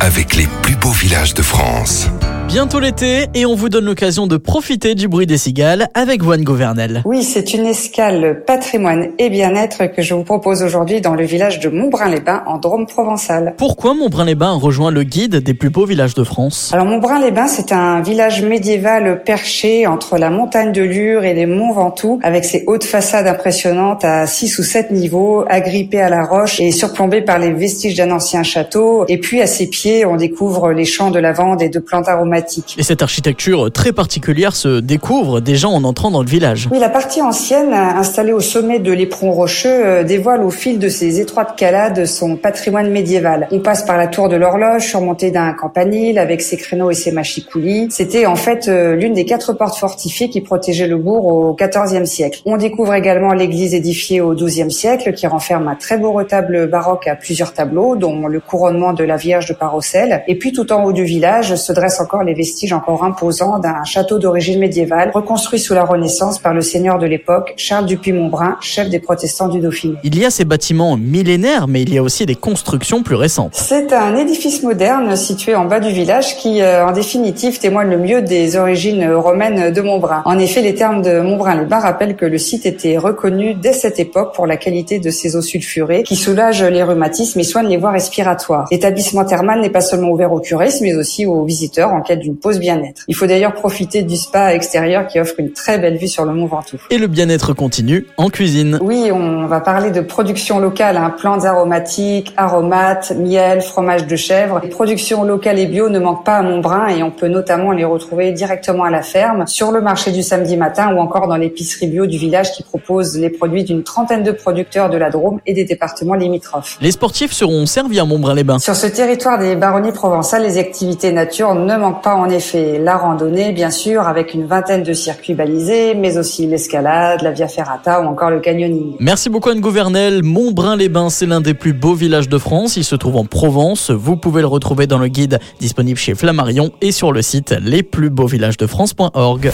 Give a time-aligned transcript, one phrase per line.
[0.00, 2.08] avec les plus beaux villages de France.
[2.48, 6.44] Bientôt l'été et on vous donne l'occasion de profiter du bruit des cigales avec Voine
[6.44, 7.02] Gouvernel.
[7.04, 11.58] Oui, c'est une escale patrimoine et bien-être que je vous propose aujourd'hui dans le village
[11.58, 13.54] de Montbrun-les-Bains en Drôme provençal.
[13.58, 16.70] Pourquoi Montbrun-les-Bains rejoint le guide des plus beaux villages de France?
[16.72, 21.72] Alors Montbrun-les-Bains, c'est un village médiéval perché entre la montagne de Lure et les monts
[21.72, 26.60] Ventoux avec ses hautes façades impressionnantes à 6 ou 7 niveaux, agrippées à la roche
[26.60, 29.04] et surplombées par les vestiges d'un ancien château.
[29.08, 32.35] Et puis à ses pieds, on découvre les champs de lavande et de plantes aromatiques
[32.78, 36.68] et cette architecture très particulière se découvre déjà en entrant dans le village.
[36.70, 40.88] Oui, la partie ancienne, installée au sommet de l'éperon rocheux, euh, dévoile au fil de
[40.88, 43.48] ses étroites calades son patrimoine médiéval.
[43.50, 47.12] On passe par la tour de l'horloge, surmontée d'un campanile avec ses créneaux et ses
[47.12, 47.88] machicoulis.
[47.90, 52.04] C'était en fait euh, l'une des quatre portes fortifiées qui protégeaient le bourg au XIVe
[52.04, 52.42] siècle.
[52.44, 57.06] On découvre également l'église édifiée au XIIe siècle qui renferme un très beau retable baroque
[57.08, 60.22] à plusieurs tableaux, dont le couronnement de la Vierge de Parocelle.
[60.26, 63.84] Et puis tout en haut du village se dresse encore les vestiges encore imposants d'un
[63.84, 68.90] château d'origine médiévale, reconstruit sous la Renaissance par le seigneur de l'époque, Charles Dupuy-Montbrun, chef
[68.90, 69.96] des protestants du Dauphiné.
[70.04, 73.52] Il y a ces bâtiments millénaires, mais il y a aussi des constructions plus récentes.
[73.54, 77.98] C'est un édifice moderne situé en bas du village qui, euh, en définitive, témoigne le
[77.98, 80.22] mieux des origines romaines de Montbrun.
[80.24, 84.34] En effet, les termes de Montbrun-les-Bains rappellent que le site était reconnu dès cette époque
[84.34, 87.92] pour la qualité de ses eaux sulfurées qui soulagent les rhumatismes et soignent les voies
[87.92, 88.66] respiratoires.
[88.70, 92.36] L'établissement thermal n'est pas seulement ouvert aux curistes, mais aussi aux visiteurs en quête d'une
[92.36, 93.02] pause bien-être.
[93.08, 96.32] Il faut d'ailleurs profiter du spa extérieur qui offre une très belle vue sur le
[96.32, 96.78] Mont Ventoux.
[96.90, 98.78] Et le bien-être continue en cuisine.
[98.80, 104.60] Oui, on va parler de production locale, hein, plantes aromatiques, aromates, miel, fromage de chèvre.
[104.62, 107.84] Les productions locales et bio ne manquent pas à Montbrun et on peut notamment les
[107.84, 111.86] retrouver directement à la ferme, sur le marché du samedi matin ou encore dans l'épicerie
[111.86, 115.54] bio du village qui propose les produits d'une trentaine de producteurs de la Drôme et
[115.54, 116.78] des départements limitrophes.
[116.80, 118.58] Les sportifs seront servis à Montbrun-les-Bains.
[118.58, 122.96] Sur ce territoire des baronnies provençales, les activités nature ne manquent pas en effet la
[122.96, 128.00] randonnée, bien sûr, avec une vingtaine de circuits balisés, mais aussi l'escalade, la via ferrata
[128.00, 128.94] ou encore le canyoning.
[129.00, 130.22] Merci beaucoup Anne Gouvernel.
[130.22, 132.76] Montbrun-les-Bains, c'est l'un des plus beaux villages de France.
[132.76, 133.90] Il se trouve en Provence.
[133.90, 139.50] Vous pouvez le retrouver dans le guide disponible chez Flammarion et sur le site lesplusbeauxvillagesdefrance.org.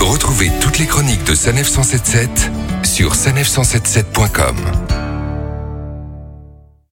[0.00, 2.50] Retrouvez toutes les chroniques de Sanef 177
[2.82, 4.56] sur sanef177.com.